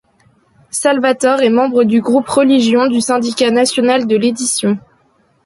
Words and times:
Salvator 0.71 1.43
est 1.43 1.51
membre 1.51 1.83
du 1.83 2.01
groupe 2.01 2.27
religion 2.27 2.87
du 2.87 3.01
syndicat 3.01 3.51
national 3.51 4.07
de 4.07 4.15
l'édition. 4.15 4.79